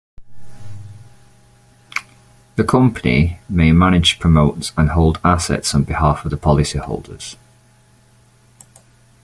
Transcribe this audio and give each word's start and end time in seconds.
The 2.55 2.63
company 2.63 3.39
may 3.47 3.71
manage, 3.71 4.17
promote 4.17 4.71
and 4.75 4.89
hold 4.89 5.17
the 5.17 5.27
assets 5.27 5.75
on 5.75 5.83
behalf 5.83 6.25
of 6.25 6.31
the 6.31 6.37
policyholders. 6.37 7.35